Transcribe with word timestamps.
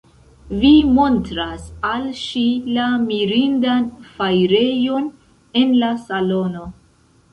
Vi 0.61 0.69
montras 0.99 1.67
al 1.89 2.07
ŝi 2.21 2.43
la 2.77 2.87
mirindan 3.03 3.85
fajrejon 4.15 5.07
en 5.63 5.77
la 5.85 5.93
salono. 6.07 6.65